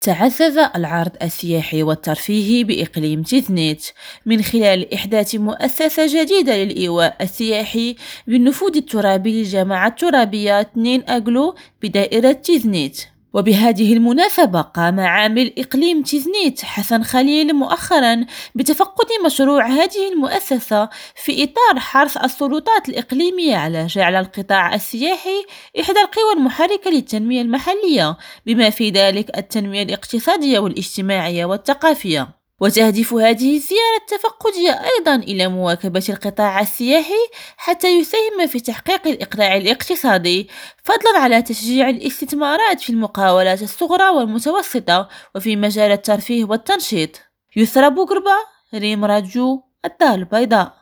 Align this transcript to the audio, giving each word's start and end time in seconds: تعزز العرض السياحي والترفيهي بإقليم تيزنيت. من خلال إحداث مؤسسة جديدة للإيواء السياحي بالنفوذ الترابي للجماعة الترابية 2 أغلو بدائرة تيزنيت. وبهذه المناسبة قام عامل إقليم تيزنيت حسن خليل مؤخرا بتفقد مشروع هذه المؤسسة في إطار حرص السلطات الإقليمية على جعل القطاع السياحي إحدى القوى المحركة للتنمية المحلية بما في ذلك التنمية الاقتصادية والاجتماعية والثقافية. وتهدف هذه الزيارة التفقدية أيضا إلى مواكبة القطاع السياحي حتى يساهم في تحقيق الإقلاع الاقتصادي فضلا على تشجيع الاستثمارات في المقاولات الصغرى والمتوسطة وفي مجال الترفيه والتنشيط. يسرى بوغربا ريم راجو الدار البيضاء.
تعزز 0.00 0.58
العرض 0.58 1.10
السياحي 1.22 1.82
والترفيهي 1.82 2.64
بإقليم 2.64 3.22
تيزنيت. 3.22 3.86
من 4.26 4.42
خلال 4.42 4.94
إحداث 4.94 5.34
مؤسسة 5.34 6.22
جديدة 6.22 6.56
للإيواء 6.56 7.16
السياحي 7.20 7.96
بالنفوذ 8.26 8.76
الترابي 8.76 9.32
للجماعة 9.32 9.88
الترابية 9.88 10.60
2 10.60 11.02
أغلو 11.08 11.54
بدائرة 11.82 12.32
تيزنيت. 12.32 13.06
وبهذه 13.32 13.92
المناسبة 13.92 14.60
قام 14.60 15.00
عامل 15.00 15.52
إقليم 15.58 16.02
تيزنيت 16.02 16.64
حسن 16.64 17.02
خليل 17.02 17.52
مؤخرا 17.52 18.26
بتفقد 18.54 19.06
مشروع 19.24 19.66
هذه 19.66 20.12
المؤسسة 20.12 20.88
في 21.14 21.44
إطار 21.44 21.80
حرص 21.80 22.16
السلطات 22.16 22.88
الإقليمية 22.88 23.56
على 23.56 23.86
جعل 23.86 24.14
القطاع 24.16 24.74
السياحي 24.74 25.44
إحدى 25.80 26.00
القوى 26.00 26.32
المحركة 26.36 26.90
للتنمية 26.90 27.42
المحلية 27.42 28.16
بما 28.46 28.70
في 28.70 28.90
ذلك 28.90 29.38
التنمية 29.38 29.82
الاقتصادية 29.82 30.58
والاجتماعية 30.58 31.44
والثقافية. 31.44 32.37
وتهدف 32.60 33.14
هذه 33.14 33.56
الزيارة 33.56 33.96
التفقدية 34.00 34.70
أيضا 34.70 35.14
إلى 35.14 35.48
مواكبة 35.48 36.04
القطاع 36.08 36.60
السياحي 36.60 37.28
حتى 37.56 37.98
يساهم 37.98 38.46
في 38.46 38.60
تحقيق 38.60 39.06
الإقلاع 39.06 39.56
الاقتصادي 39.56 40.48
فضلا 40.84 41.18
على 41.18 41.42
تشجيع 41.42 41.88
الاستثمارات 41.88 42.80
في 42.80 42.90
المقاولات 42.90 43.62
الصغرى 43.62 44.08
والمتوسطة 44.08 45.08
وفي 45.34 45.56
مجال 45.56 45.92
الترفيه 45.92 46.44
والتنشيط. 46.44 47.10
يسرى 47.56 47.90
بوغربا 47.90 48.36
ريم 48.74 49.04
راجو 49.04 49.62
الدار 49.84 50.14
البيضاء. 50.14 50.77